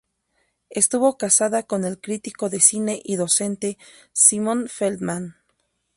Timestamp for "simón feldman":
4.13-5.37